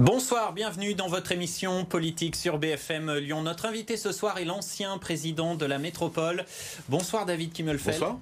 [0.00, 3.42] Bonsoir, bienvenue dans votre émission politique sur BFM Lyon.
[3.42, 6.46] Notre invité ce soir est l'ancien président de la métropole.
[6.88, 7.98] Bonsoir David Kimmelfeld.
[7.98, 8.18] Bonsoir.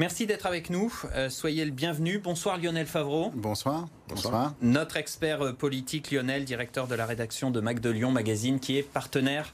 [0.00, 0.92] Merci d'être avec nous.
[1.14, 2.18] Euh, soyez le bienvenu.
[2.18, 3.30] Bonsoir Lionel Favreau.
[3.32, 3.86] Bonsoir.
[4.08, 4.54] Bonsoir.
[4.60, 8.76] Notre expert euh, politique Lionel, directeur de la rédaction de Mac de Lyon Magazine, qui
[8.76, 9.52] est partenaire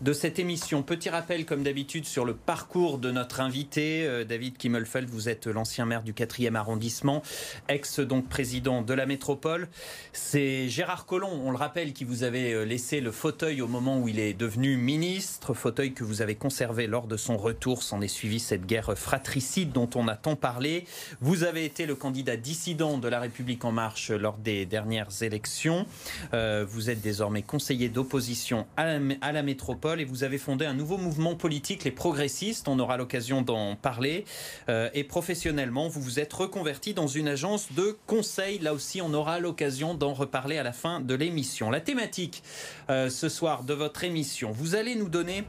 [0.00, 0.82] de cette émission.
[0.82, 4.06] Petit rappel, comme d'habitude, sur le parcours de notre invité.
[4.06, 7.22] Euh, David Kimmelfeld, vous êtes l'ancien maire du 4e arrondissement,
[7.68, 9.68] ex donc président de la métropole.
[10.12, 13.98] C'est Gérard Collomb, on le rappelle, qui vous avait euh, laissé le fauteuil au moment
[13.98, 17.82] où il est devenu ministre, fauteuil que vous avez conservé lors de son retour.
[17.82, 20.84] S'en est suivi cette guerre fratricide dont on a tant parlé.
[21.20, 25.86] Vous avez été le candidat dissident de la République en marche lors des dernières élections.
[26.34, 30.98] Euh, vous êtes désormais conseiller d'opposition à la métropole et vous avez fondé un nouveau
[30.98, 32.68] mouvement politique, les progressistes.
[32.68, 34.24] On aura l'occasion d'en parler.
[34.68, 38.58] Euh, et professionnellement, vous vous êtes reconverti dans une agence de conseil.
[38.58, 41.70] Là aussi, on aura l'occasion d'en reparler à la fin de l'émission.
[41.70, 42.42] La thématique
[42.90, 45.44] euh, ce soir de votre émission, vous allez nous donner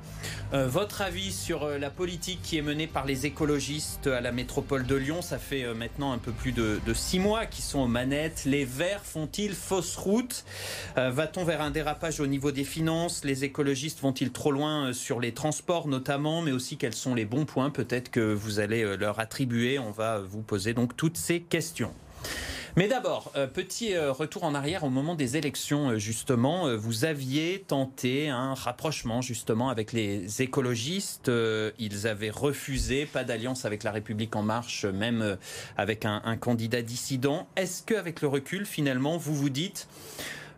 [0.53, 4.85] euh, votre avis sur la politique qui est menée par les écologistes à la métropole
[4.85, 5.21] de Lyon.
[5.21, 8.43] Ça fait maintenant un peu plus de, six mois qu'ils sont aux manettes.
[8.45, 10.45] Les Verts font-ils fausse route?
[10.95, 13.23] Va-t-on vers un dérapage au niveau des finances?
[13.25, 17.25] Les écologistes vont-ils trop loin euh, sur les transports notamment, mais aussi quels sont les
[17.25, 19.79] bons points peut-être que vous allez euh, leur attribuer?
[19.79, 21.91] On va vous poser donc toutes ces questions.
[22.77, 26.77] Mais d'abord, euh, petit retour en arrière au moment des élections, justement.
[26.77, 31.31] Vous aviez tenté un rapprochement, justement, avec les écologistes.
[31.79, 35.37] Ils avaient refusé, pas d'alliance avec la République En Marche, même
[35.77, 37.47] avec un, un candidat dissident.
[37.55, 39.87] Est-ce qu'avec le recul, finalement, vous vous dites,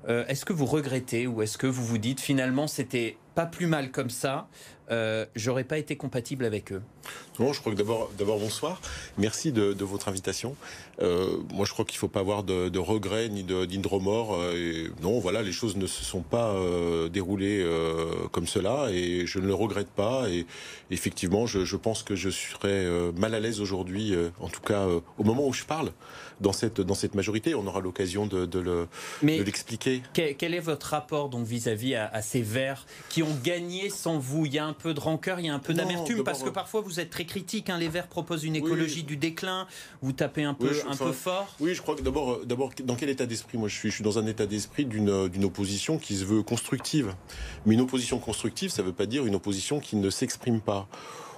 [0.08, 3.91] est-ce que vous regrettez ou est-ce que vous vous dites, finalement, c'était pas plus mal
[3.91, 4.47] comme ça
[4.91, 6.81] euh, j'aurais pas été compatible avec eux.
[7.39, 8.81] Non, je crois que d'abord, bonsoir.
[9.17, 10.55] Merci de, votre invitation.
[11.01, 13.55] Euh, moi, je crois qu'il faut pas avoir de, regrets ni de.
[13.55, 17.66] Euh, non, voilà, les choses ne se sont pas euh, déroulées
[18.31, 20.29] comme cela et je ne le regrette pas.
[20.29, 20.45] Et
[20.91, 22.85] effectivement, je, pense que je serais
[23.16, 24.85] mal à l'aise aujourd'hui, en tout cas
[25.17, 25.91] au moment où je parle,
[26.41, 27.56] dans cette, dans cette majorité.
[27.56, 28.88] On aura l'occasion de, de le-
[29.24, 30.02] l'expliquer.
[30.13, 34.18] Quel, quel est votre rapport donc vis-à-vis à, à ces Verts qui ont gagné sans
[34.19, 34.46] vous?
[34.46, 36.50] Il y a un peu de rancœur, il y a un peu d'amertume parce que
[36.50, 37.69] euh, parfois vous êtes très critique.
[37.69, 37.78] hein.
[37.78, 39.03] Les Verts proposent une écologie Oui.
[39.03, 39.68] du déclin.
[40.01, 41.56] Vous tapez un peu, Oui, je- un enfin, peu fort.
[41.59, 43.57] Oui, je crois que d'abord, euh, d'abord, dans quel état d'esprit?
[43.57, 46.25] Moi je suis Je suis dans un état d'esprit d'une euh, d'une opposition qui se
[46.25, 47.13] veut constructive.
[47.66, 50.88] Mais une opposition constructive, ça ne veut pas dire une opposition qui ne s'exprime pas.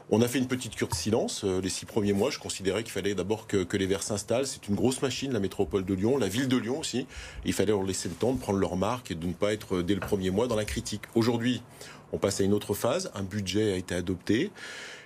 [0.09, 1.43] On a fait une petite cure de silence.
[1.43, 4.45] euh, Les six premiers mois, je considérais qu'il fallait d'abord que, que les Verts s'installent.
[4.45, 7.07] C'est une grosse machine, la métropole de Lyon, la ville de Lyon aussi.
[7.45, 9.77] Il fallait leur laisser le temps de prendre leur marque et de ne pas être
[9.77, 11.03] euh, dès le premier mois dans la critique.
[11.15, 11.61] Aujourd'hui,
[12.11, 13.11] on passe à une autre phase.
[13.15, 14.51] Un budget a été adopté.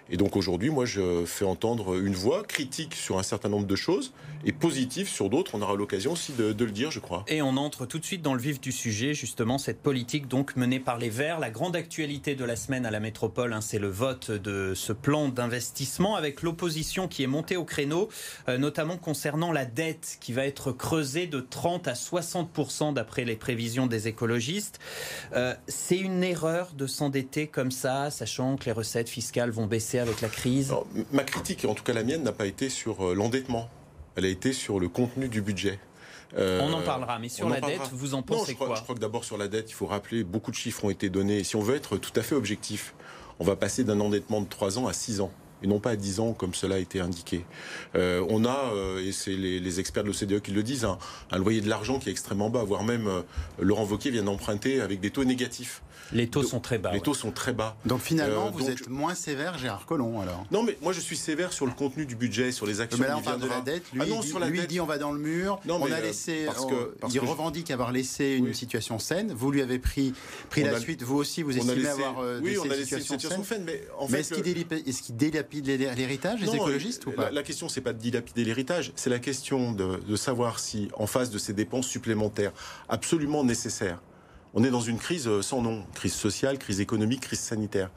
[0.10, 3.76] Et donc aujourd'hui, moi, je fais entendre une voix critique sur un certain nombre de
[3.76, 4.14] choses
[4.46, 5.52] et positive sur d'autres.
[5.56, 7.24] On aura l'occasion aussi de, le dire, je crois.
[7.28, 10.56] Et on entre tout de suite dans le vif du sujet, justement, cette politique donc
[10.56, 11.40] menée par les Verts.
[11.40, 14.94] La grande actualité de la semaine à la métropole, hein, c'est le vote de ce
[14.94, 18.10] plan d'investissement avec l'opposition qui est montée au créneau,
[18.48, 23.36] euh, notamment concernant la dette qui va être creusée de 30 à 60% d'après les
[23.36, 24.80] prévisions des écologistes.
[25.34, 29.97] Euh, c'est une erreur de s'endetter comme ça, sachant que les recettes fiscales vont baisser
[30.00, 30.70] avec la crise.
[30.70, 33.70] Alors, ma critique, en tout cas la mienne, n'a pas été sur euh, l'endettement.
[34.16, 35.80] Elle a été sur le contenu du budget.
[36.38, 37.84] Euh, on en parlera, mais sur on en la parlera.
[37.86, 39.70] dette, vous en Non, pensez je crois, quoi je crois que d'abord sur la dette,
[39.70, 41.38] il faut rappeler, beaucoup de chiffres ont été donnés.
[41.40, 42.94] Et si on veut être tout à fait objectif,
[43.40, 45.32] on va passer d'un endettement de 3 ans à 6 ans.
[45.64, 47.44] Et non pas à 10 ans comme cela a été indiqué.
[47.96, 50.98] Euh, on a, euh, et c'est les, les experts de l'OCDE qui le disent, un,
[51.32, 53.22] un loyer de l'argent qui est extrêmement bas, voire même euh,
[53.60, 55.82] Laurent Wauquiez vient d'emprunter avec des taux négatifs.
[56.14, 56.92] Les taux Donc, sont très bas.
[56.92, 57.04] les ouais.
[57.04, 57.76] taux sont très bas.
[57.86, 60.46] Donc finalement, Euh, vous donc- êtes moins sévère, Gérard Collomb, alors?
[60.52, 63.00] Non, mais moi je suis sévère sur le contenu du budget, sur les actions.
[63.02, 63.84] Mais là, on parle de la dette.
[63.92, 64.70] Lui, Ah non, dit, sur la lui, il dette.
[64.70, 65.60] dit on va dans le mur.
[65.66, 66.46] Non, on a euh, laissé.
[66.46, 68.56] parce que- parce il que je- revendique avoir laissé une Oui.
[68.56, 69.34] situation saine.
[69.36, 70.14] Vous lui avez pris,
[70.50, 71.04] pris On la a- suite.
[71.04, 73.44] Vous aussi, vous estimez laissé- avoir euh, oui, laissé on a une laissé une situation
[73.44, 73.64] saine.
[73.66, 77.32] mais en Mais fait, est-ce qu'il le- l'héritage, les écologistes, ou la, pas?
[77.32, 81.08] la question, c'est pas de dilapider l'héritage, c'est la question de, de savoir si, en
[81.08, 82.52] face de ces dépenses supplémentaires
[82.90, 84.02] absolument nécessaires,
[84.54, 87.92] on est dans une crise euh, sans nom, crise sociale, crise économique, crise sanitaire.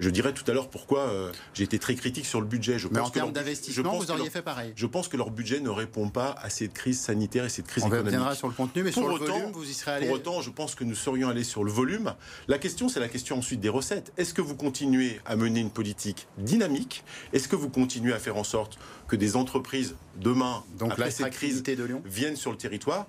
[0.00, 2.78] Je dirais tout à l'heure pourquoi euh, j'ai été très critique sur le budget.
[2.80, 4.72] Je Mais pense en que termes d'investissement, vous auriez leur- fait pareil.
[4.74, 7.84] Je pense que leur budget ne répond pas à cette crise sanitaire et cette crise
[7.84, 8.06] On économique.
[8.06, 10.06] reviendra sur le contenu, mais Pour sur le autant- volume, vous y serez allé.
[10.06, 12.14] Pour autant, je pense que nous serions allés sur le volume.
[12.48, 14.12] La question, c'est la question ensuite des recettes.
[14.16, 17.04] Est-ce que vous continuez à mener une politique dynamique?
[17.32, 21.10] Est-ce que vous continuez à faire en sorte que des entreprises, demain, Donc après la
[21.12, 22.02] cette crise, de Lyon.
[22.04, 23.06] viennent sur le territoire?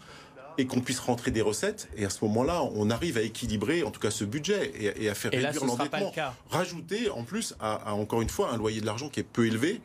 [0.58, 3.92] Et qu'on puisse rentrer des recettes et à ce moment-là, on arrive à équilibrer en
[3.92, 6.12] tout cas ce budget et, et à faire Et réduire l'endettement.
[6.16, 6.34] le.
[6.50, 9.46] Rajouter en plus à, à, encore une fois un loyer de l'argent qui est peu
[9.46, 9.82] élevé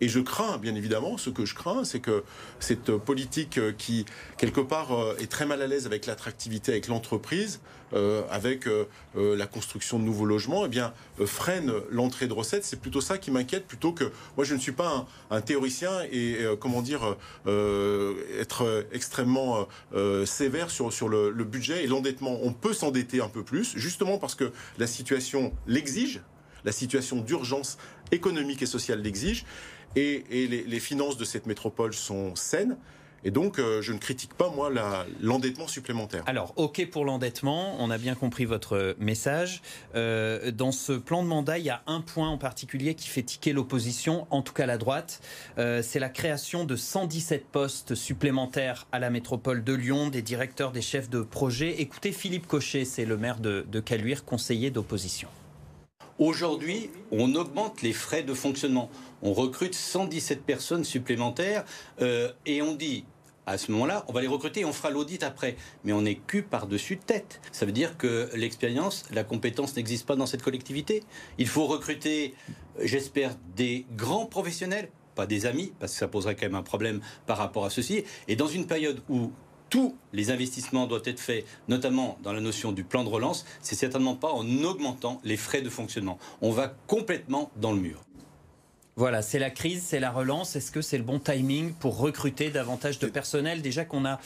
[0.00, 2.22] Et je crains, bien évidemment, ce que je crains, c'est que
[2.60, 4.06] cette politique euh, qui,
[4.36, 7.60] quelque part, euh, est très mal à l'aise avec l'attractivité, avec l'entreprise,
[7.94, 8.68] euh, avec
[9.14, 10.92] la construction de nouveaux logements, eh bien,
[11.24, 12.64] freine l'entrée de recettes.
[12.64, 16.36] C'est plutôt ça qui m'inquiète, plutôt que moi, je ne suis pas un, théoricien et,
[16.60, 17.16] comment dire,
[17.46, 19.66] être extrêmement
[20.26, 22.38] sévère sur, sur le, le budget et l'endettement.
[22.42, 26.20] On peut s'endetter un peu plus, justement parce que la situation l'exige
[26.64, 27.78] la situation d'urgence
[28.10, 29.44] économique et sociale l'exige
[29.96, 30.24] et,
[30.66, 32.76] les, finances de cette métropole sont saines.
[33.24, 34.70] Et donc, euh, je ne critique pas, moi,
[35.20, 36.22] l'endettement supplémentaire.
[36.26, 39.60] Alors, OK pour l'endettement, on a bien compris votre message.
[39.96, 43.24] Euh, dans ce plan de mandat, il y a un point en particulier qui fait
[43.24, 45.20] tiquer l'opposition, en tout cas la droite.
[45.58, 50.70] Euh, c'est la création de 117 postes supplémentaires à la métropole de Lyon, des directeurs,
[50.70, 51.80] des chefs de projet.
[51.80, 55.28] Écoutez, Philippe Cochet, c'est le maire de, de Caluire, conseiller d'opposition.
[56.18, 58.90] Aujourd'hui, on augmente les frais de fonctionnement.
[59.22, 61.64] On recrute 117 personnes supplémentaires
[62.02, 63.04] euh, et on dit
[63.46, 65.56] à ce moment-là, on va les recruter on fera l'audit après.
[65.84, 67.40] Mais on est cul par-dessus tête.
[67.50, 71.02] Ça veut dire que l'expérience, la compétence n'existe pas dans cette collectivité.
[71.38, 72.34] Il faut recruter,
[72.82, 77.00] j'espère, des grands professionnels, pas des amis, parce que ça poserait quand même un problème
[77.26, 78.04] par rapport à ceci.
[78.26, 79.30] Et dans une période où
[79.70, 83.74] tous les investissements doivent être faits, notamment dans la notion du plan de relance, c'est
[83.74, 86.18] certainement pas en augmentant les frais de fonctionnement.
[86.40, 88.00] On va complètement dans le mur.
[88.96, 90.56] Voilà, c'est la crise, c'est la relance.
[90.56, 93.62] Est-ce que c'est le bon timing pour recruter davantage de personnel?
[93.62, 94.18] Déjà qu'on a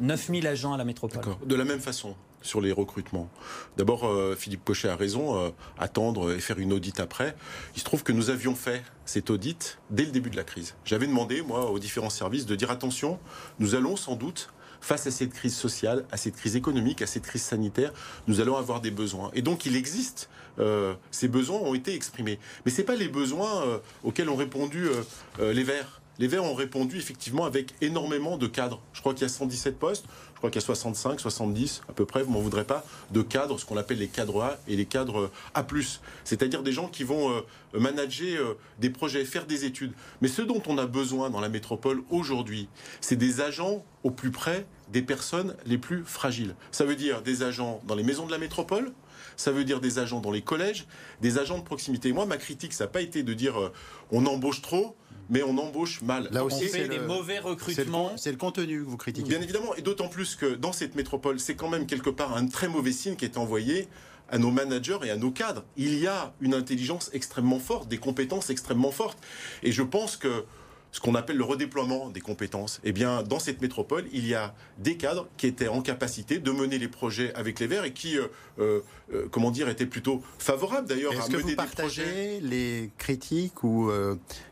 [0.00, 1.24] 9000 euh, agents à la métropole.
[1.44, 3.28] De la même façon, sur les recrutements.
[3.76, 7.34] D'abord, euh, Philippe Cochet a raison, euh, attendre et faire une audit après.
[7.74, 10.76] Il se trouve que nous avions fait cet audit dès le début de la crise.
[10.84, 13.18] J'avais demandé, moi, aux différents services de dire attention,
[13.58, 17.22] nous allons sans doute face à cette crise sociale, à cette crise économique, à cette
[17.22, 17.92] crise sanitaire,
[18.26, 19.30] nous allons avoir des besoins.
[19.32, 22.38] Et donc il existe, euh, ces besoins ont été exprimés.
[22.66, 24.88] Mais ce n'est pas les besoins euh, auxquels ont répondu
[25.40, 26.01] euh, les Verts.
[26.22, 28.80] Les Verts ont répondu effectivement avec énormément de cadres.
[28.92, 30.04] Je crois qu'il y a 117 postes,
[30.34, 33.22] je crois qu'il y a 65, 70 à peu près, vous m'en voudrez pas, de
[33.22, 35.66] cadres, ce qu'on appelle les cadres A et les cadres A+.
[36.22, 37.42] C'est-à-dire des gens qui vont
[37.74, 39.94] manager des projets, faire des études.
[40.20, 42.68] Mais ce dont on a besoin dans la métropole aujourd'hui,
[43.00, 46.54] c'est des agents au plus près des personnes les plus fragiles.
[46.70, 48.92] Ça veut dire des agents dans les maisons de la métropole,
[49.36, 50.86] ça veut dire des agents dans les collèges,
[51.20, 52.12] des agents de proximité.
[52.12, 53.72] Moi, ma critique, ça n'a pas été de dire euh,
[54.12, 54.94] on embauche trop,
[55.30, 56.28] mais on embauche mal.
[56.30, 58.12] Là aussi, c'est des mauvais recrutements.
[58.16, 59.28] C'est le, contenu que vous critiquez.
[59.28, 62.46] Bien évidemment, et d'autant plus que dans cette métropole, c'est quand même quelque part un
[62.46, 63.88] très mauvais signe qui est envoyé
[64.30, 65.64] à nos managers et à nos cadres.
[65.76, 69.18] Il y a une intelligence extrêmement forte, des compétences extrêmement fortes.
[69.62, 70.44] Et je pense que
[70.92, 72.80] ce qu'on appelle le redéploiement des compétences.
[72.84, 76.50] Eh bien, dans cette métropole, il y a des cadres qui étaient en capacité de
[76.52, 78.26] mener les projets avec les Verts et qui, euh,
[78.58, 78.80] euh,
[79.14, 82.40] euh, comment dire, étaient plutôt favorables d'ailleurs à mener des projets.
[82.42, 83.90] les critiques ou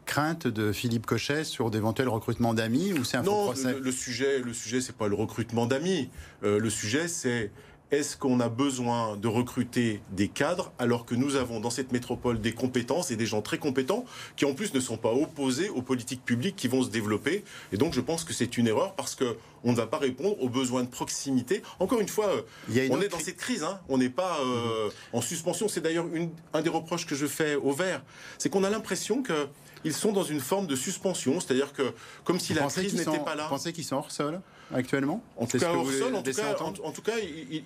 [0.07, 3.75] craintes de Philippe Cochet sur d'éventuels recrutements d'amis ou c'est un non, procès?
[3.75, 6.09] le, le, sujet, le sujet, c'est pas le recrutement d'amis.
[6.43, 7.51] le sujet, c'est
[7.91, 12.41] est-ce qu'on a besoin de recruter des cadres alors que nous avons dans cette métropole
[12.41, 14.05] des compétences et des gens très compétents
[14.37, 17.45] qui en plus ne sont pas opposés aux politiques publiques qui vont se développer?
[17.73, 20.41] Et donc je pense que c'est une erreur parce que on ne va pas répondre
[20.43, 21.63] aux besoins de proximité.
[21.79, 22.31] Encore une fois,
[22.69, 23.81] on est dans cette crise, hein.
[23.89, 25.69] on n'est pas euh, en suspension.
[25.69, 26.07] C'est d'ailleurs
[26.53, 28.03] un des reproches que je fais aux Verts,
[28.39, 31.93] c'est qu'on a l'impression qu'ils sont dans une forme de suspension, c'est-à-dire que
[32.25, 33.45] comme si la crise n'était pas là.
[33.45, 34.41] Vous pensez qu'ils sont hors sol
[34.73, 35.23] actuellement?
[35.37, 37.15] En tout cas, hors sol, en tout cas,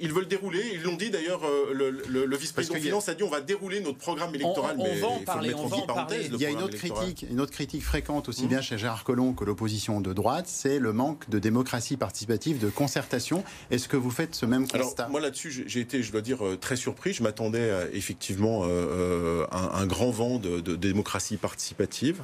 [0.00, 0.62] ils, veulent dérouler.
[0.74, 4.34] Ils l'ont dit d'ailleurs, euh, le, vice-président finance a dit on va dérouler notre programme
[4.34, 4.76] électoral.
[4.78, 6.28] On, mais va en parler, on va en parler.
[6.32, 8.48] Il y a une autre, critique, une autre critique fréquente, aussi mmh.
[8.48, 12.70] bien chez Gérard Collomb que l'opposition de droite, c'est le manque de démocratie participative, de
[12.70, 13.44] concertation.
[13.70, 15.04] Est-ce que vous faites ce même constat?
[15.04, 17.12] Alors, Moi là-dessus, j'ai été, je dois dire, euh, très surpris.
[17.12, 22.22] Je m'attendais effectivement euh, à un, grand vent de, de démocratie participative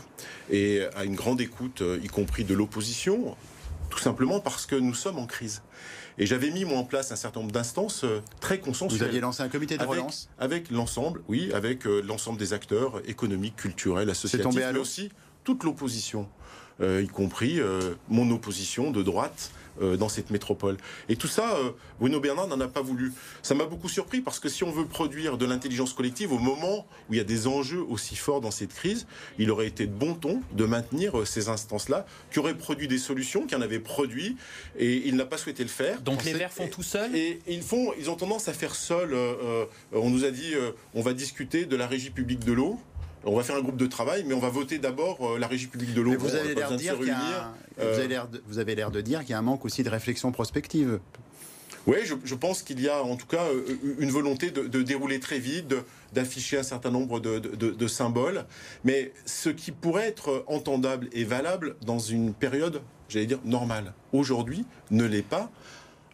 [0.50, 3.37] et à une grande écoute, y compris de l'opposition
[3.90, 5.62] tout simplement parce que nous sommes en crise.
[6.19, 8.99] Et j'avais mis moi en place un certain nombre d'instances euh, très consensuelles.
[8.99, 10.29] Vous aviez lancé un comité de relance?
[10.38, 15.11] Avec l'ensemble, oui, avec euh, l'ensemble des acteurs économiques, culturels, associatifs, mais aussi
[15.45, 16.40] toute l'opposition, euh,
[16.81, 17.61] y compris
[18.09, 20.77] mon opposition de droite euh, dans cette métropole.
[21.09, 21.71] Et tout ça, euh,
[22.01, 23.13] Bruno Bernard n'en a pas voulu.
[23.43, 26.87] Ça m'a beaucoup surpris parce que si on veut produire de l'intelligence collective au moment
[27.09, 29.07] où il y a des enjeux aussi forts dans cette crise,
[29.39, 32.99] il aurait été de bon ton de maintenir euh, ces instances-là qui auraient produit des
[32.99, 34.37] solutions, qui en avaient produit,
[34.79, 36.03] et il n'a pas souhaité le faire.
[36.03, 37.15] Donc les Verts font tout seuls?
[37.17, 39.17] Et ils font, ils ont tendance à faire seuls.
[39.93, 40.53] on nous a dit,
[40.95, 42.79] on va discuter de la régie publique de l'eau.
[43.25, 45.67] On va faire un groupe de travail, mais on va voter d'abord euh, la régie
[45.67, 46.17] publique de l'eau.
[46.19, 46.77] Vous, avez l'air de
[49.00, 51.00] dire qu'il y a un manque aussi de réflexion prospective.
[51.87, 53.47] Oui, je, pense qu'il y a en tout cas
[53.99, 55.75] une volonté de, dérouler très vite,
[56.12, 58.45] d'afficher un certain nombre de, symboles.
[58.85, 64.67] Mais ce qui pourrait être entendable et valable dans une période, j'allais dire, normale, aujourd'hui,
[64.91, 65.50] ne l'est pas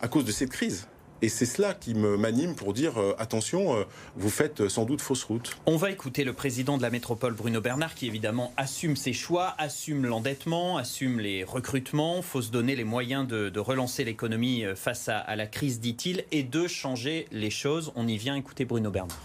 [0.00, 0.86] à cause de cette crise.
[1.22, 3.84] Et c'est cela qui m'anime pour dire euh, attention, euh,
[4.16, 5.56] vous faites sans doute fausse route.
[5.64, 9.54] On va écouter le président de la métropole, Bruno Bernard, qui évidemment assume ses choix,
[9.56, 12.18] assume l'endettement, assume les recrutements.
[12.18, 15.80] Il faut se donner les moyens de, relancer l'économie euh, face à, à la crise,
[15.80, 17.92] dit-il, et de changer les choses.
[17.96, 19.18] On y vient écouter Bruno Bernard.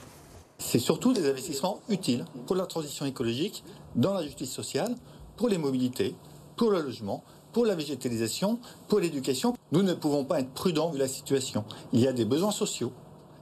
[0.60, 4.96] C'est surtout des investissements utiles pour la transition écologique, dans la justice sociale,
[5.36, 6.16] pour les mobilités,
[6.56, 9.54] pour le logement, pour la végétalisation, pour l'éducation.
[9.72, 11.64] Nous ne pouvons pas être prudents vu la situation.
[11.94, 12.92] Il y a des besoins sociaux,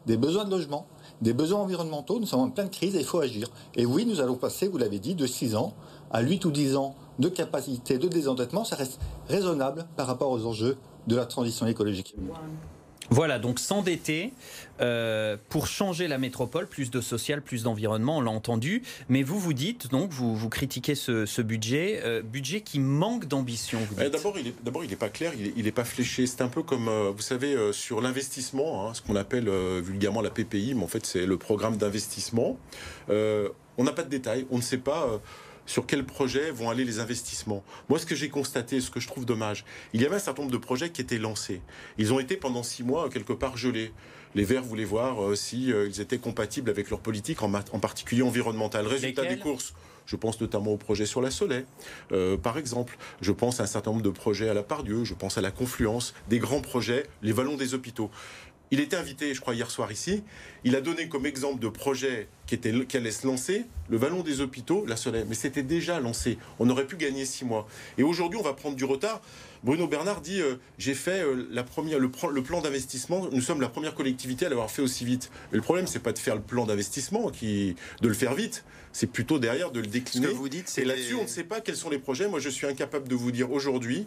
[0.05, 0.87] des besoins de logement,
[1.21, 2.19] des besoins environnementaux.
[2.19, 3.49] Nous sommes en pleine crise et il faut agir.
[3.75, 5.73] Et oui, nous allons passer, vous l'avez dit, de 6 ans
[6.11, 8.63] à 8 ou 10 ans de capacité de désendettement.
[8.63, 12.15] Ça reste raisonnable par rapport aux enjeux de la transition écologique.
[13.11, 14.33] Voilà, donc s'endetter
[14.81, 18.83] euh, pour changer la métropole, plus de social, plus d'environnement, on l'a entendu.
[19.09, 23.79] Mais vous vous dites, donc, vous, vous critiquez ce, budget, euh, budget qui manque d'ambition.
[23.99, 26.27] Eh, d'abord, il n'est pas clair, il n'est pas fléché.
[26.27, 29.49] C'est un peu comme, euh, vous savez, sur l'investissement, hein, ce qu'on appelle
[29.81, 32.57] vulgairement la PPI, mais en fait, c'est le programme d'investissement.
[33.09, 35.19] on n'a pas de détails, on ne sait pas
[35.69, 37.63] sur quels projets vont aller les investissements.
[37.89, 40.41] Moi, ce que j'ai constaté, ce que je trouve dommage, il y avait un certain
[40.41, 41.61] nombre de projets qui étaient lancés.
[41.99, 43.93] Ils ont été pendant six mois quelque part gelés.
[44.33, 48.23] Les Verts voulaient voir euh, si euh, ils étaient compatibles avec leur politique, en, particulier
[48.23, 48.87] environnementale.
[48.87, 49.75] Résultat des courses.
[50.07, 51.65] Je pense notamment au projet sur la Soleil,
[52.13, 52.97] euh, par exemple.
[53.21, 55.03] Je pense à un certain nombre de projets à la Pardieu.
[55.03, 58.09] Je pense à la Confluence, des grands projets, les vallons des hôpitaux.
[58.71, 60.23] Il était invité, je crois, hier soir ici.
[60.63, 64.21] Il a donné comme exemple de projet qui, était, qui allait se lancer le Vallon
[64.21, 65.25] des hôpitaux, la Soleil.
[65.27, 66.37] Mais c'était déjà lancé.
[66.59, 67.67] On aurait pu gagner six mois.
[67.97, 69.21] Et aujourd'hui, on va prendre du retard.
[69.63, 73.27] Bruno Bernard dit euh, J'ai fait euh, la première, le, plan d'investissement.
[73.31, 75.31] Nous sommes la première collectivité à l'avoir fait aussi vite.
[75.51, 78.63] Mais le problème, c'est pas de faire le plan d'investissement, qui, de le faire vite.
[78.91, 80.27] C'est plutôt derrière de le décliner.
[80.27, 82.27] Ce que vous dites, Et là-dessus, on ne sait pas quels sont les projets.
[82.27, 84.05] Moi, je suis incapable de vous dire aujourd'hui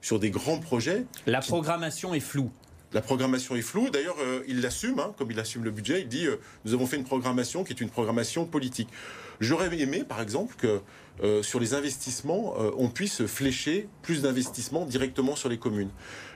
[0.00, 1.04] sur des grands projets.
[1.26, 2.50] La programmation est floue.
[2.96, 3.90] La programmation est floue.
[3.90, 6.00] D'ailleurs, euh, il l'assume, hein, comme il assume le budget.
[6.00, 8.88] Il dit euh, nous avons fait une programmation qui est une programmation politique.
[9.38, 10.80] J'aurais aimé, par exemple, que
[11.22, 15.90] euh, sur les investissements, on puisse flécher plus d'investissements directement sur les communes.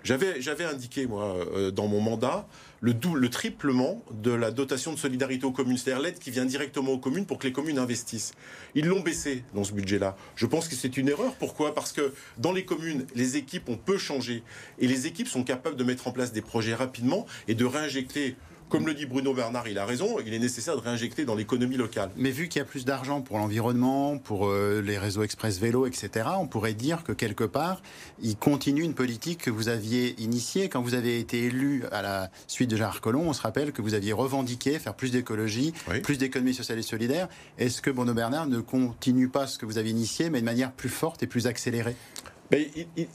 [0.04, 1.36] J'avais indiqué, moi,
[1.72, 2.46] dans mon mandat,
[2.80, 6.46] le, double, le triplement de la dotation de solidarité aux communes, c'est-à-dire l'aide qui vient
[6.46, 8.32] directement aux communes pour que les communes investissent.
[8.74, 10.16] Ils l'ont baissé dans ce budget-là.
[10.34, 11.34] Je pense que c'est une erreur.
[11.34, 11.74] Pourquoi?
[11.74, 14.42] Parce que dans les communes, les équipes, on peut changer.
[14.78, 18.36] Et les équipes sont capables de mettre en place des projets rapidement et de réinjecter
[18.70, 21.76] comme le dit Bruno Bernard, il a raison, il est nécessaire de réinjecter dans l'économie
[21.76, 22.10] locale.
[22.16, 25.86] Mais vu qu'il y a plus d'argent pour l'environnement, pour euh, les réseaux express vélo,
[25.86, 27.82] etc., on pourrait dire que quelque part,
[28.22, 32.30] il continue une politique que vous aviez initiée quand vous avez été élu à la
[32.46, 33.28] suite de Gérard Collomb.
[33.28, 35.74] On se rappelle que vous aviez revendiqué faire plus d'écologie,
[36.04, 37.28] plus d'économie sociale et solidaire.
[37.58, 40.70] Est-ce que Bruno Bernard ne continue pas ce que vous avez initié, mais de manière
[40.70, 41.96] plus forte et plus accélérée?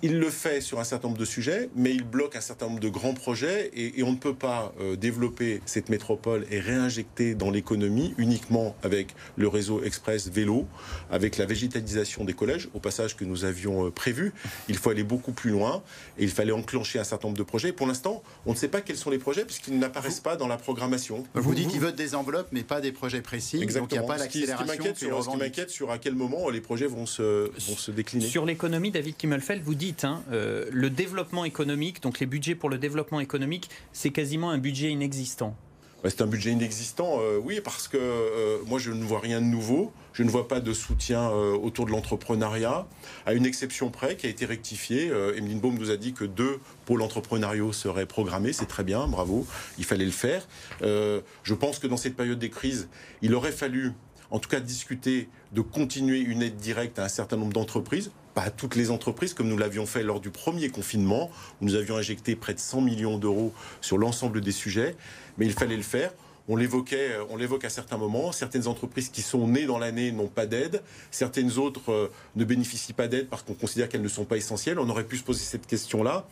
[0.01, 2.79] Il, le fait sur un certain nombre de sujets, mais il bloque un certain nombre
[2.79, 7.49] de grands projets et, on ne peut pas euh, développer cette métropole et réinjecter dans
[7.49, 10.67] l'économie uniquement avec le réseau express vélo,
[11.09, 14.31] avec la végétalisation des collèges, au passage que nous avions euh, prévu.
[14.69, 15.83] Il faut aller beaucoup plus loin
[16.17, 17.73] et il fallait enclencher un certain nombre de projets.
[17.73, 20.57] Pour l'instant, on ne sait pas quels sont les projets puisqu'ils n'apparaissent pas dans la
[20.57, 21.25] programmation.
[21.33, 23.61] Vous, dites qu'ils votent des enveloppes, mais pas des projets précis.
[23.61, 23.85] Exactement.
[23.85, 24.65] Donc il n'y a pas l'accélération.
[24.67, 28.25] Ce qui m'inquiète sur, à quel moment les projets vont se, vont se décliner.
[28.25, 32.69] Sur l'économie, David Kimmelfeld, vous dites, hein, euh, le développement économique, donc les budgets pour
[32.69, 35.55] le développement économique, c'est quasiment un budget inexistant.
[36.03, 39.47] C'est un budget inexistant, euh, oui, parce que euh, moi je ne vois rien de
[39.47, 39.91] nouveau.
[40.13, 42.87] Je ne vois pas de soutien autour de l'entrepreneuriat,
[43.25, 45.07] à une exception près qui a été rectifiée.
[45.07, 48.53] Emeline Baum nous a dit que deux pôles entrepreneuriaux seraient programmés.
[48.53, 49.47] C'est très bien, bravo,
[49.79, 50.47] il fallait le faire.
[50.81, 52.87] je pense que dans cette période des crises,
[53.23, 53.91] il aurait fallu
[54.31, 58.43] en tout cas discuter de continuer une aide directe à un certain nombre d'entreprises pas
[58.43, 61.97] à toutes les entreprises, comme nous l'avions fait lors du premier confinement, où nous avions
[61.97, 64.95] injecté près de 100 millions d'euros sur l'ensemble des sujets,
[65.37, 66.13] mais il fallait le faire.
[66.47, 68.31] On l'évoquait, euh, on l'évoque à certains moments.
[68.31, 70.83] Certaines entreprises qui sont nées dans l'année n'ont pas d'aide.
[71.09, 74.77] Certaines autres euh, ne bénéficient pas d'aide parce qu'on considère qu'elles ne sont pas essentielles.
[74.77, 76.27] On aurait pu se poser cette question-là.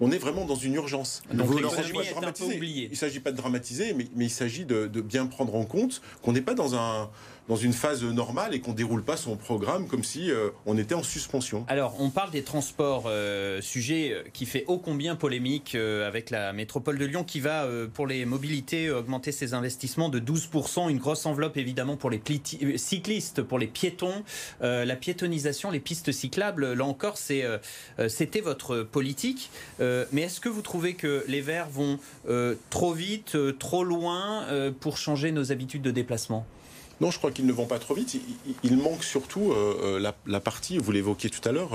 [0.00, 1.22] On est vraiment dans une urgence.
[1.32, 5.54] Donc il ne s'agit pas de dramatiser, mais, mais il s'agit de, de, bien prendre
[5.54, 7.10] en compte qu'on n'est pas dans un
[7.48, 10.94] dans une phase normale et qu'on déroule pas son programme comme si euh, on était
[10.94, 11.64] en suspension.
[11.68, 16.52] Alors, on parle des transports, euh, sujet euh, qui fait ô combien polémique avec la
[16.52, 21.24] métropole de Lyon qui va, pour les mobilités, augmenter ses investissements de 12%, une grosse
[21.26, 22.20] enveloppe évidemment pour les
[22.76, 24.22] cyclistes, pour les piétons,
[24.60, 29.50] la piétonisation, les pistes cyclables, là encore, c'était votre politique.
[29.80, 31.98] mais est-ce que vous trouvez que les Verts vont
[32.70, 34.44] trop vite, trop loin
[34.80, 36.46] pour changer nos habitudes de déplacement?
[37.00, 38.20] Non, je crois qu'ils ne vont pas trop vite.
[38.64, 41.70] Il, manque surtout euh, euh, la, partie, vous l'évoquiez tout à l'heure,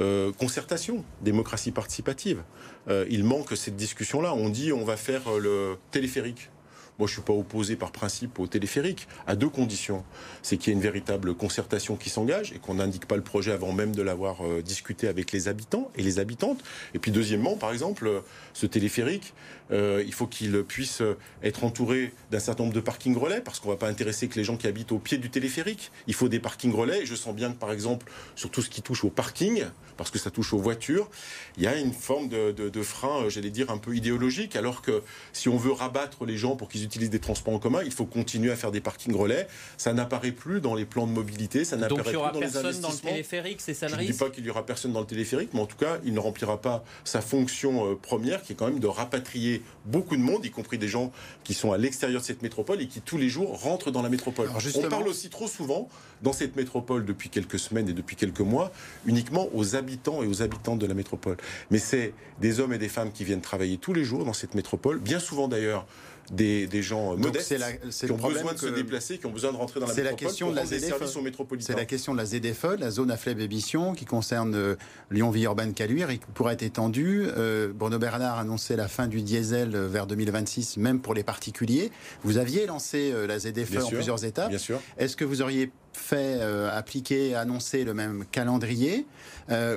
[0.00, 2.42] euh, concertation, démocratie participative.
[2.88, 4.34] il manque cette discussion-là.
[4.34, 6.50] On dit on va faire le téléphérique.
[6.98, 10.04] Moi, je ne suis pas opposé par principe au téléphérique, à deux conditions.
[10.42, 13.52] C'est qu'il y ait une véritable concertation qui s'engage et qu'on n'indique pas le projet
[13.52, 16.62] avant même de l'avoir discuté avec les habitants et les habitantes.
[16.94, 19.32] Et puis, deuxièmement, par exemple, ce téléphérique,
[19.70, 21.02] euh, il faut qu'il puisse
[21.42, 24.34] être entouré d'un certain nombre de parkings relais, parce qu'on ne va pas intéresser que
[24.34, 25.92] les gens qui habitent au pied du téléphérique.
[26.08, 27.02] Il faut des parkings relais.
[27.02, 29.64] Et je sens bien que, par exemple, sur tout ce qui touche au parking,
[29.96, 31.08] parce que ça touche aux voitures,
[31.56, 34.56] il y a une forme de, frein, euh, j'allais dire, un peu idéologique.
[34.56, 35.02] Alors que
[35.32, 38.06] si on veut rabattre les gens pour qu'ils utilisent des transports en commun, il faut
[38.06, 39.46] continuer à faire des parkings relais.
[39.76, 42.88] Ça n'apparaît plus dans les plans de mobilité, ça n'apparaît plus dans les investissements.
[42.88, 45.06] dans le téléphérique, c'est ça Je ne dis pas qu'il y aura personne dans le
[45.06, 48.56] téléphérique, mais en tout cas, il ne remplira pas sa fonction euh, première, qui est
[48.56, 51.12] quand même de rapatrier beaucoup de monde, y compris des gens
[51.44, 54.08] qui sont à l'extérieur de cette métropole et qui tous les jours rentrent dans la
[54.08, 54.48] métropole.
[54.76, 55.88] On parle aussi trop souvent
[56.22, 58.72] dans cette métropole depuis quelques semaines et depuis quelques mois
[59.06, 61.36] uniquement aux habitants et aux habitantes de la métropole.
[61.70, 64.54] Mais c'est des hommes et des femmes qui viennent travailler tous les jours dans cette
[64.54, 65.86] métropole, bien souvent d'ailleurs
[66.30, 67.54] des, gens modestes
[67.90, 70.16] qui ont besoin de se déplacer, qui ont besoin de rentrer dans la métropole la
[70.16, 71.72] question de la des services aux métropolitains.
[71.72, 74.76] C'est la question de la ZFE, la zone à faible émission, qui concerne euh,
[75.10, 77.26] Lyon-Villeurbanne-Caluire et qui pourrait être étendue.
[77.36, 81.90] Euh, Bruno Bernard annonçait la fin du diesel euh, vers 2026, même pour les particuliers.
[82.22, 84.48] Vous aviez lancé la ZFE en plusieurs étapes.
[84.48, 84.80] Bien sûr.
[84.96, 86.40] Est-ce que vous auriez fait
[86.72, 89.06] appliquer, annoncer le même calendrier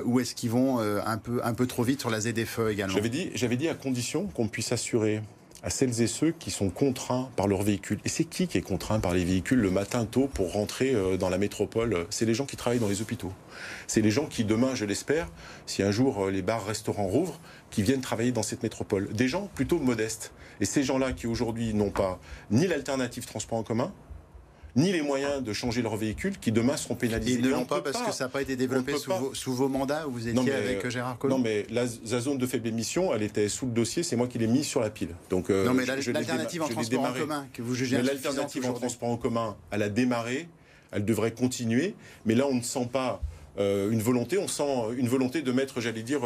[0.04, 2.94] ou est-ce qu'ils vont un, peu, un peu trop vite sur la ZFE également?
[2.94, 5.22] J'avais dit, dit à condition qu'on puisse assurer
[5.62, 8.00] à celles et ceux qui sont contraints par leur véhicule.
[8.04, 11.16] Et c'est qui qui est contraint par les véhicules le matin tôt pour rentrer euh,
[11.16, 12.06] dans la métropole?
[12.10, 13.32] C'est les gens qui travaillent dans les hôpitaux.
[13.86, 15.28] C'est les gens qui, demain, je l'espère,
[15.66, 17.40] si un jour euh, les bars, restaurants rouvrent,
[17.70, 19.12] qui viennent travailler dans cette métropole.
[19.12, 20.32] Des gens plutôt modestes.
[20.60, 23.92] Et ces gens-là qui aujourd'hui n'ont pas ni l'alternative transport en commun,
[24.76, 27.38] ni les moyens de changer leur véhicule qui demain seront pénalisés.
[27.38, 28.94] Ils ne l'ont pas parce que ça n'a pas été développé
[29.34, 31.38] sous vos, mandats où vous étiez avec euh, Gérard Collomb.
[31.38, 34.38] Non, mais la, zone de faible émission, elle était sous le dossier, c'est moi qui
[34.38, 35.14] l'ai mis sur la pile.
[35.30, 39.08] Donc, euh, non, mais l'alternative en transport en commun que vous jugez L'alternative en transport
[39.08, 40.48] en commun, elle a démarré,
[40.90, 41.94] elle devrait continuer,
[42.26, 43.22] mais là on ne sent pas
[43.58, 46.22] euh, une volonté, on sent une volonté de mettre, j'allais dire,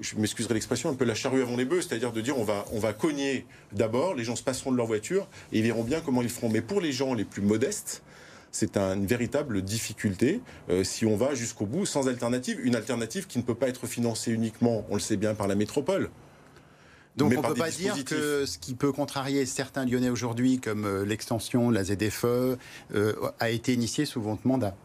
[0.00, 2.64] je m'excuserai l'expression, un peu la charrue avant les bœufs, c'est-à-dire de dire on va,
[2.72, 6.00] on va cogner d'abord, les gens se passeront de leur voiture et ils verront bien
[6.00, 6.48] comment ils feront.
[6.48, 8.02] Mais pour les gens les plus modestes,
[8.50, 12.60] c'est une véritable difficulté euh, si on va jusqu'au bout sans alternative.
[12.62, 15.56] Une alternative qui ne peut pas être financée uniquement, on le sait bien, par la
[15.56, 16.10] métropole.
[17.16, 20.84] Donc on ne peut pas dire que ce qui peut contrarier certains Lyonnais aujourd'hui, comme
[20.84, 24.76] euh, l'extension de la ZFE, euh, a été initié sous votre mandat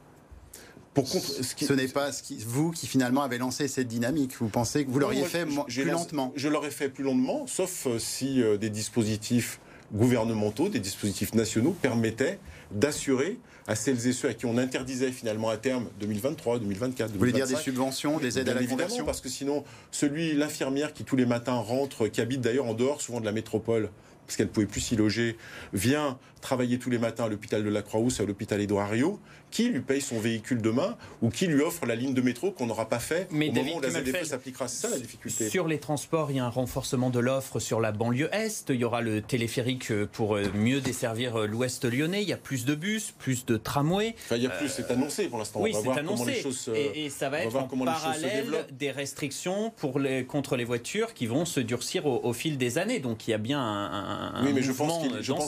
[0.95, 2.12] ce, n'est pas
[2.45, 4.36] vous qui finalement avez lancé cette dynamique.
[4.39, 7.99] Vous pensez que vous l'auriez fait plus lentement Je l'aurais fait plus lentement, sauf euh,
[7.99, 9.60] si euh, des dispositifs
[9.93, 12.39] gouvernementaux, des dispositifs nationaux permettaient
[12.71, 17.19] d'assurer à celles et ceux à qui on interdisait finalement à terme 2023, 2024, Vous
[17.19, 21.04] voulez dire des subventions, des aides à la conversion Parce que sinon, celui, l'infirmière qui
[21.04, 23.89] tous les matins rentre, qui habite d'ailleurs en dehors souvent de la métropole,
[24.25, 25.38] parce qu'elle ne pouvait plus s'y loger,
[25.73, 29.19] vient travailler tous les matins à l'hôpital de la Croix-Rousse, à l'hôpital Édouard Rio,
[29.52, 32.68] qui lui paye son véhicule demain ou qui lui offre la ligne de métro qu'on
[32.68, 35.50] n'aura pas fait Mais au moment où la ZFE s'appliquera C'est ça la difficulté.
[35.50, 38.70] Sur les transports, il y a un renforcement de l'offre sur la banlieue Est.
[38.70, 42.22] Il y aura le téléphérique euh, pour euh, mieux desservir euh, l'Ouest lyonnais.
[42.22, 44.16] Il y a plus de bus, plus de tramways.
[44.26, 45.62] Enfin, il y a plus, c'est annoncé pour l'instant.
[45.62, 46.44] Oui, c'est annoncé.
[46.76, 51.26] et, et, ça va être en parallèle des restrictions pour les, contre les voitures qui
[51.26, 53.00] vont se durcir au, fil des années.
[53.00, 55.00] Donc il y a bien un, un oui, mais je pense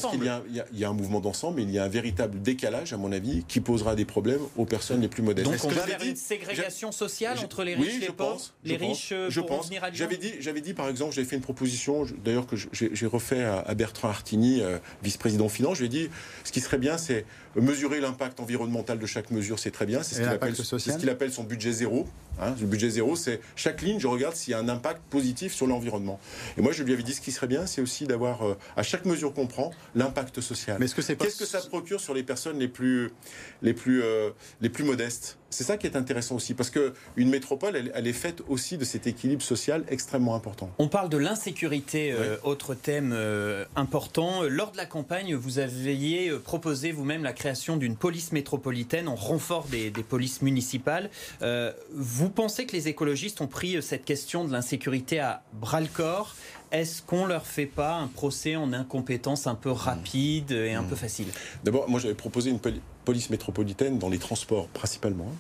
[0.07, 2.97] qu'il y, y, a un mouvement d'ensemble, mais il y a un véritable décalage, à
[2.97, 5.49] mon avis, qui posera des problèmes aux personnes les plus modestes.
[5.49, 8.41] Donc on va vers une ségrégation sociale entre les riches et les pauvres?
[8.63, 9.67] Les riches euh, je pense.
[9.67, 13.05] venir à J'avais dit, j'avais dit, par exemple, j'avais fait une proposition, d'ailleurs que j'ai
[13.05, 16.09] refait à, Bertrand Artini, euh, vice-président finance, je lui ai dit,
[16.43, 17.25] ce qui serait bien, c'est
[17.55, 20.03] mesurer l'impact environnemental de chaque mesure, c'est très bien.
[20.03, 22.07] C'est ce qu'il appelle, ce appelle, son budget zéro.
[22.41, 22.55] Hein.
[22.59, 25.67] le budget zéro, c'est chaque ligne, je regarde s'il y a un impact positif sur
[25.67, 26.19] l'environnement.
[26.57, 28.83] Et moi, je lui avais dit, ce qui serait bien, c'est aussi d'avoir euh, à
[28.83, 30.77] chaque mesure qu'on prend, l'impact social.
[30.79, 33.11] Mais est-ce que c'est Qu'est-ce que ça procure sur les personnes les plus,
[33.61, 35.37] les plus, euh, les plus modestes?
[35.51, 38.77] C'est ça qui est intéressant aussi, parce que une métropole, elle, elle, est faite aussi
[38.77, 40.71] de cet équilibre social extrêmement important.
[40.79, 44.43] On parle de l'insécurité, euh, autre thème euh, important.
[44.43, 49.67] Lors de la campagne, vous aviez proposé vous-même la création d'une police métropolitaine en renfort
[49.67, 51.09] des, des polices municipales.
[51.93, 56.35] vous pensez que les écologistes ont pris cette question de l'insécurité à bras le corps
[56.71, 60.95] est-ce qu'on leur fait pas un procès en incompétence un peu rapide et un peu
[60.95, 61.27] facile?
[61.63, 62.59] D'abord, moi j'avais proposé une
[63.05, 65.31] police métropolitaine dans les transports principalement.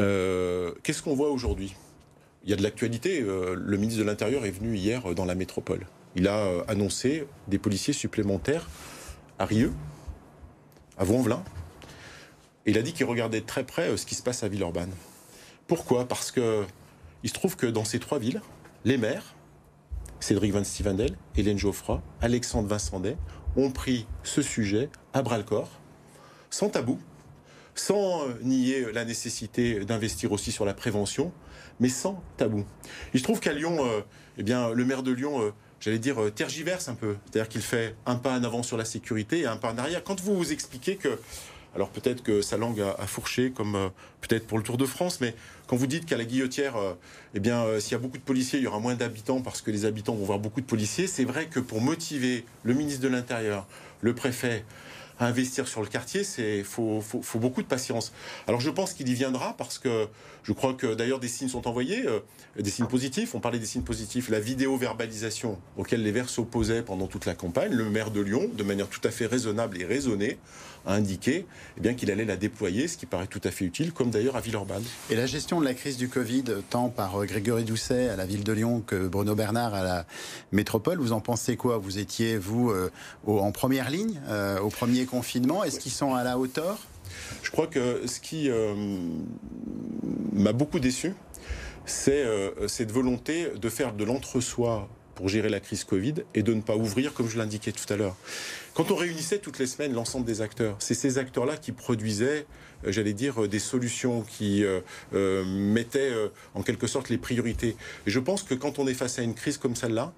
[0.00, 1.74] Euh, qu'est-ce qu'on voit aujourd'hui?
[2.44, 3.22] Il y a de l'actualité.
[3.22, 5.86] Euh, le ministre de l'Intérieur est venu hier dans la métropole.
[6.16, 8.68] Il a euh, annoncé des policiers supplémentaires
[9.38, 9.72] à Rieux,
[10.98, 11.42] à Vaux-en-Velin.
[12.66, 14.92] Et il a dit qu'il regardait de très près ce qui se passe à Villeurbanne.
[15.66, 16.06] Pourquoi?
[16.06, 16.64] Parce que
[17.22, 18.42] il se trouve que dans ces trois villes,
[18.84, 19.34] les maires,
[20.20, 23.16] Cédric Van Stevendel, Hélène Geoffroy, Alexandre Vincendet
[23.56, 25.70] ont pris ce sujet à bras le corps,
[26.54, 27.00] sans tabou,
[27.74, 31.32] sans euh, nier la nécessité d'investir aussi sur la prévention,
[31.80, 32.64] mais sans tabou.
[33.12, 34.00] Il se trouve qu'à Lyon, euh,
[34.38, 37.16] eh bien, le maire de Lyon, euh, j'allais dire, tergiverse un peu.
[37.24, 40.04] C'est-à-dire qu'il fait un pas en avant sur la sécurité et un pas en arrière.
[40.04, 41.18] Quand vous vous expliquez que
[41.74, 43.88] alors peut-être que sa langue a, fourché, comme euh,
[44.20, 45.34] peut-être pour le Tour de France, mais
[45.66, 46.94] quand vous dites qu'à la Guillotière, euh,
[47.34, 49.60] eh bien, euh, s'il y a beaucoup de policiers, il y aura moins d'habitants parce
[49.60, 53.02] que les habitants vont voir beaucoup de policiers, c'est vrai que pour motiver le ministre
[53.02, 53.66] de l'Intérieur,
[54.02, 54.64] le préfet,
[55.20, 57.02] investir sur le quartier, c'est faut,
[57.36, 58.12] beaucoup de patience.
[58.46, 60.08] Alors je pense qu'il y viendra parce que
[60.42, 62.04] je crois que d'ailleurs des signes sont envoyés,
[62.58, 63.34] des signes positifs.
[63.34, 67.34] On parlait des signes positifs, la vidéo verbalisation auquel les Verts s'opposaient pendant toute la
[67.34, 67.72] campagne.
[67.72, 70.38] Le maire de Lyon, de manière tout à fait raisonnable et raisonnée,
[70.86, 73.92] a indiqué eh bien qu'il allait la déployer, ce qui paraît tout à fait utile,
[73.92, 74.82] comme d'ailleurs à Villeurbanne.
[75.10, 78.26] Et la gestion de la crise du Covid, tant par euh, Grégory Doucet à la
[78.26, 80.06] ville de Lyon que Bruno Bernard à la
[80.52, 81.78] métropole, vous en pensez quoi?
[81.78, 82.90] Vous étiez, vous, euh,
[83.26, 85.64] en première ligne, euh, au premier confinement?
[85.64, 86.78] Est-ce qu'ils sont à la hauteur?
[87.42, 88.50] Je crois que ce qui
[90.32, 91.14] m'a beaucoup déçu,
[91.84, 92.24] c'est
[92.66, 96.76] cette volonté de faire de l'entre-soi pour gérer la crise Covid et de ne pas
[96.76, 98.16] ouvrir, comme je l'indiquais tout à l'heure.
[98.74, 102.46] Quand on réunissait toutes les semaines l'ensemble des acteurs, c'est ces acteurs-là qui produisaient,
[102.84, 106.12] euh, j'allais dire, euh, des solutions, qui euh, mettaient
[106.54, 107.76] en quelque sorte les priorités.
[108.06, 110.12] Et je pense que quand on est face à une crise comme celle-là,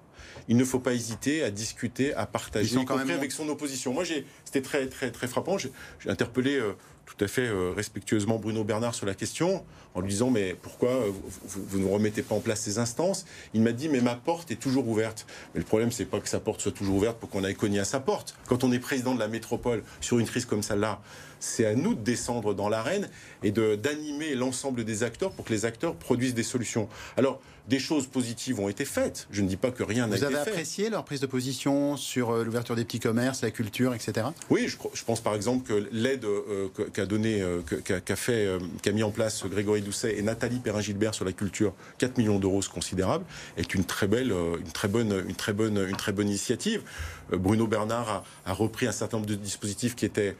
[0.47, 3.93] il ne faut pas hésiter à discuter, à partager, y compris avec son opposition.
[3.93, 4.05] Moi,
[4.45, 5.57] c'était très, très, très frappant.
[5.57, 5.71] J'ai
[6.07, 6.61] interpellé
[7.07, 9.63] tout à fait euh, respectueusement Bruno Bernard sur la question,
[9.95, 11.11] en lui disant mais pourquoi euh,
[11.45, 13.25] vous, ne remettez pas en place ces instances?
[13.53, 15.25] Il m'a dit mais ma porte est toujours ouverte.
[15.53, 17.79] Mais le problème c'est pas que sa porte soit toujours ouverte pour qu'on aille cogner
[17.79, 18.35] à sa porte.
[18.47, 21.01] Quand on est président de la métropole sur une crise comme celle-là,
[21.39, 23.09] c'est à nous de descendre dans l'arène
[23.43, 26.89] et d'animer l'ensemble des acteurs pour que les acteurs produisent des solutions.
[27.17, 29.27] Alors, des choses positives ont été faites.
[29.29, 30.31] Je ne dis pas que rien n'a été fait.
[30.31, 33.93] Vous avez apprécié leur prise de position sur euh, l'ouverture des petits commerces, la culture,
[33.93, 34.27] etc.
[34.49, 38.47] Oui, je, pense par exemple que l'aide euh, qu'a donné, euh, qu'a fait,
[38.81, 42.61] qu'a mis en place Grégory Doucet et Nathalie Perrin-Gilbert sur la culture, 4 millions d'euros,
[42.61, 43.25] c'est considérable,
[43.57, 46.83] est une très belle, une très bonne, une très bonne, une très bonne initiative.
[47.31, 50.35] Bruno Bernard a, a repris un certain nombre de dispositifs qui étaient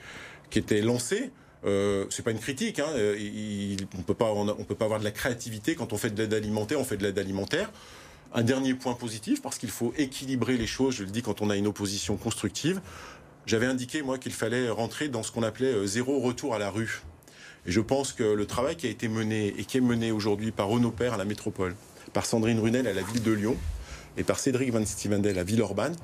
[0.49, 1.31] qui était lancé.
[1.65, 2.79] Euh, c'est pas une critique.
[2.79, 2.87] Hein,
[3.97, 4.33] on peut pas,
[4.67, 6.79] peut pas avoir de la créativité quand on fait de l'aide alimentaire.
[6.79, 7.71] On fait de l'aide alimentaire.
[8.33, 10.95] Un dernier point positif, parce qu'il faut équilibrer les choses.
[10.95, 12.81] Je le dis quand on a une opposition constructive.
[13.45, 16.69] J'avais indiqué moi qu'il fallait rentrer dans ce qu'on appelait euh, zéro retour à la
[16.69, 17.01] rue.
[17.65, 20.51] Et je pense que le travail qui a été mené et qui est mené aujourd'hui
[20.51, 21.75] par Renaud Père à la métropole,
[22.13, 23.55] par Sandrine Runel à la ville de Lyon
[24.17, 25.95] et par Cédric Van Stevendel à Villeurbanne,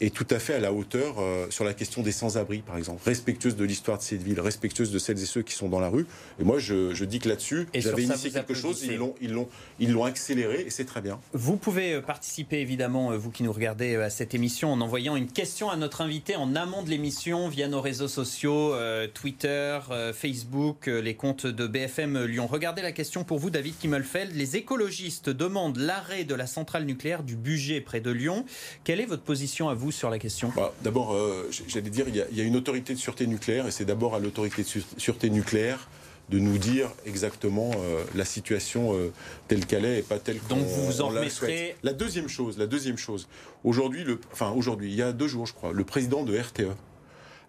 [0.00, 3.02] est tout à fait à la hauteur euh, sur la question des sans-abri, par exemple,
[3.04, 5.88] respectueuse de l'histoire de cette ville, respectueuse de celles et ceux qui sont dans la
[5.88, 6.06] rue.
[6.40, 9.48] Et moi, je, je dis que là-dessus, j'avais initié quelque chose, ils l'ont, ils l'ont,
[9.78, 11.20] ils l'ont accéléré, et c'est très bien.
[11.32, 15.16] Vous pouvez euh, participer évidemment, euh, vous qui nous regardez à cette émission, en envoyant
[15.16, 18.74] une question à notre invité en amont de l'émission via nos réseaux sociaux,
[19.14, 19.78] Twitter,
[20.14, 22.46] Facebook, les comptes de BFM Lyon.
[22.46, 24.34] Regardez la question pour vous, David Kimmelfeld.
[24.34, 28.44] Les écologistes demandent l'arrêt de la centrale nucléaire du budget près de Lyon.
[28.84, 30.52] Quelle est votre position à vous sur la question?
[30.56, 33.84] Bah, D'abord, euh, j'allais dire, il y, a, une autorité de sûreté nucléaire et c'est
[33.84, 35.88] d'abord à l'autorité de sûreté nucléaire
[36.28, 39.12] de nous dire exactement euh, la situation euh,
[39.48, 41.76] telle qu'elle est et pas telle qu'on Donc vous vous en remettrez...
[41.82, 43.28] La deuxième chose, la deuxième chose.
[43.64, 46.68] Aujourd'hui, enfin aujourd'hui, il y a deux jours, je crois, le président de RTE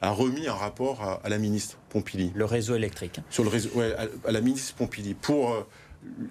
[0.02, 2.32] a remis un rapport à, la ministre Pompili.
[2.34, 3.20] Le réseau électrique.
[3.30, 3.94] Sur le réseau, ouais,
[4.26, 5.68] à, la ministre Pompili pour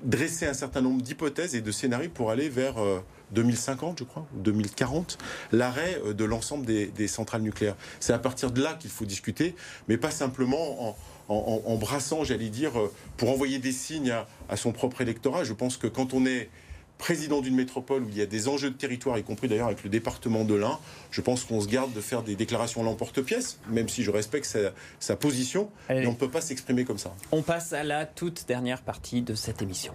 [0.03, 2.75] dresser un certain nombre d'hypothèses et de scénarios pour aller vers
[3.33, 5.19] 2050, je crois, ou 2040,
[5.53, 7.77] l'arrêt euh, de l'ensemble des, centrales nucléaires.
[7.99, 9.55] C'est à partir de là qu'il faut discuter,
[9.89, 10.97] mais pas simplement
[11.29, 14.15] en, brassant, j'allais dire, euh, pour envoyer des signes
[14.49, 15.45] à, son propre électorat.
[15.45, 16.51] Je pense que quand on est
[16.99, 19.83] président d'une métropole où il y a des enjeux de territoire, y compris d'ailleurs avec
[19.83, 20.79] le département de l'Ain,
[21.11, 24.47] je pense qu'on se garde de faire des déclarations à l'emporte-pièce, même si je respecte
[24.99, 27.15] sa, position, mais on ne peut pas s'exprimer comme ça.
[27.33, 29.95] On passe à la toute dernière partie de cette émission.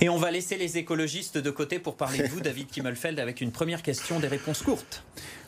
[0.00, 3.40] Et on va laisser les écologistes de côté pour parler de vous, David Kimmelfeld, avec
[3.40, 5.02] une première question des réponses courtes.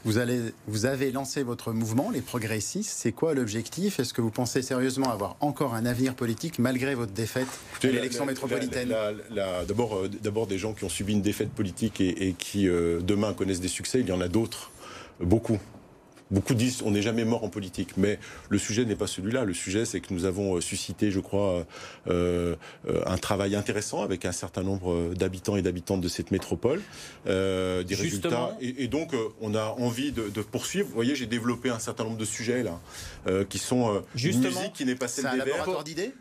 [0.04, 2.90] Vous, allez, vous avez lancé votre mouvement, les progressistes.
[2.90, 4.00] C'est quoi l'objectif?
[4.00, 7.46] Est-ce que vous pensez sérieusement avoir encore un avenir politique malgré votre défaite
[7.82, 8.92] à l'élection métropolitaine?
[9.68, 13.34] D'abord, euh, d'abord des gens qui ont subi une défaite politique et, qui euh, demain
[13.34, 14.00] connaissent des succès.
[14.00, 14.72] Il y en a d'autres,
[15.20, 15.60] beaucoup.
[16.30, 19.44] Beaucoup disent on n'est jamais mort en politique, mais le sujet n'est pas celui-là.
[19.44, 21.66] Le sujet, c'est que nous avons euh, suscité, je crois,
[22.08, 22.54] euh,
[22.88, 26.80] euh, un travail intéressant avec un certain nombre d'habitants et d'habitantes de cette métropole,
[27.26, 28.56] des résultats.
[28.60, 30.88] Et, donc, on a envie de, poursuivre.
[30.88, 32.80] Vous voyez, j'ai développé un certain nombre de sujets là,
[33.48, 35.66] qui sont une musique qui n'est pas celle des Verts,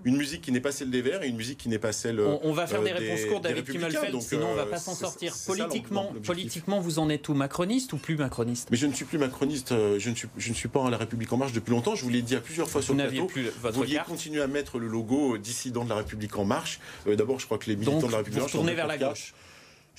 [0.04, 2.20] une musique qui n'est pas celle des Verts et une musique qui n'est pas celle.
[2.20, 5.36] On, va faire des réponses courtes, David Kimmelfeld, sinon on va pas s'en sortir.
[5.46, 8.70] Politiquement, politiquement, vous en êtes tout macroniste ou plus macroniste?
[8.72, 10.98] Mais je ne suis plus macroniste je ne, suis, je ne suis pas à la
[10.98, 11.96] République En Marche depuis longtemps.
[11.96, 13.26] Je vous l'ai dit à plusieurs fois sur le plateau.
[13.26, 16.80] Plus votre vous vouliez continuer à mettre le logo dissident de la République En Marche.
[17.08, 18.76] Euh, d'abord, je crois que les militants de la République En Marche.
[18.76, 19.34] vers la gauche.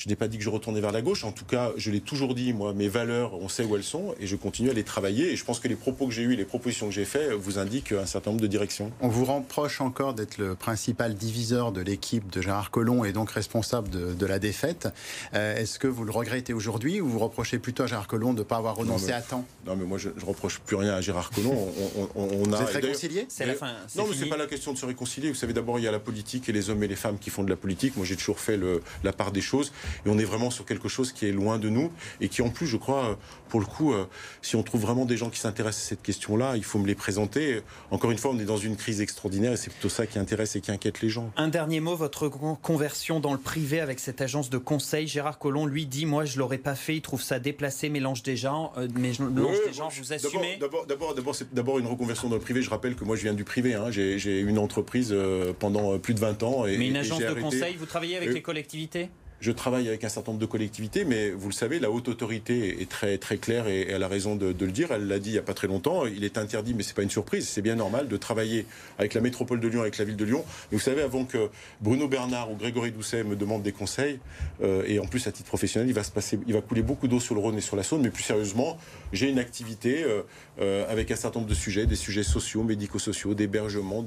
[0.00, 1.24] Je n'ai pas dit que je retournais vers la gauche.
[1.24, 4.14] En tout cas, je l'ai toujours dit, moi, mes valeurs, on sait où elles sont
[4.18, 5.30] et je continue à les travailler.
[5.30, 7.58] Et je pense que les propos que j'ai eus, les propositions que j'ai faites vous
[7.58, 8.90] indiquent un certain nombre de directions.
[9.02, 13.30] On vous reproche encore d'être le principal diviseur de l'équipe de Gérard Collomb et donc
[13.30, 14.88] responsable de, la défaite.
[15.34, 18.38] Euh, est-ce que vous le regrettez aujourd'hui ou vous reprochez plutôt à Gérard Collomb de
[18.38, 19.44] ne pas avoir renoncé à temps?
[19.66, 21.52] Non, mais moi, je ne reproche plus rien à Gérard Collomb.
[21.52, 23.74] On, on, vous êtes réconcilié C'est la fin.
[23.96, 25.28] Non, mais ce n'est pas la question de se réconcilier.
[25.28, 27.28] Vous savez, d'abord, il y a la politique et les hommes et les femmes qui
[27.28, 27.98] font de la politique.
[27.98, 29.72] Moi, j'ai toujours fait le, la part des choses.
[30.06, 32.48] Et on est vraiment sur quelque chose qui est loin de nous et qui en
[32.48, 33.14] plus, je crois, euh,
[33.48, 34.06] pour le coup, euh,
[34.42, 36.94] si on trouve vraiment des gens qui s'intéressent à cette question-là, il faut me les
[36.94, 37.62] présenter.
[37.90, 40.56] Encore une fois, on est dans une crise extraordinaire et c'est plutôt ça qui intéresse
[40.56, 41.30] et qui inquiète les gens.
[41.36, 42.28] Un dernier mot, votre
[42.62, 45.06] conversion dans le privé avec cette agence de conseil.
[45.06, 46.96] Gérard Collomb, lui, dit Moi, je l'aurais pas fait.
[46.96, 48.72] Il trouve ça déplacé, mélange des gens.
[48.76, 49.18] Euh, mélange
[49.66, 52.62] des gens, vous assumez D'abord, d'abord, d'abord, c'est d'abord une reconversion dans le privé.
[52.62, 53.74] Je rappelle que moi, je viens du privé.
[53.74, 53.90] Hein.
[53.90, 55.14] J'ai une entreprise
[55.58, 56.66] pendant plus de 20 ans.
[56.66, 59.10] Et, Mais une agence de conseil, vous travaillez avec les collectivités?
[59.40, 62.82] Je travaille avec un certain nombre de collectivités, mais vous le savez, la haute autorité
[62.82, 64.92] est très, très claire et elle a raison de, le dire.
[64.92, 66.04] Elle l'a dit il n'y a pas très longtemps.
[66.06, 68.66] Il est interdit, mais ce n'est pas une surprise, c'est bien normal de travailler
[68.98, 70.44] avec la métropole de Lyon, avec la ville de Lyon.
[70.70, 71.48] Mais vous savez, avant que
[71.80, 74.18] Bruno Bernard ou Grégory Doucet me demandent des conseils,
[74.62, 77.08] euh, et en plus à titre professionnel, il va, se passer, il va couler beaucoup
[77.08, 78.02] d'eau sur le Rhône et sur la Saône.
[78.02, 78.76] Mais plus sérieusement,
[79.14, 80.22] j'ai une activité euh,
[80.60, 84.04] euh, avec un certain nombre de sujets, des sujets sociaux, médico-sociaux, d'hébergement,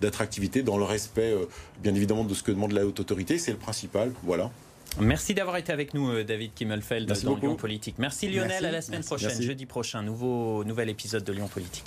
[0.00, 1.32] d'attractivité, dans le respect,
[1.80, 3.38] bien évidemment, de ce que demande la haute autorité.
[3.38, 4.10] C'est le principal.
[4.24, 4.50] Voilà.
[5.00, 7.96] Merci d'avoir été avec nous, euh, David Kimmelfeld, dans Lyon Politique.
[7.98, 11.84] Merci Lionel, à la semaine prochaine, jeudi prochain, nouveau, nouvel épisode de Lyon Politique.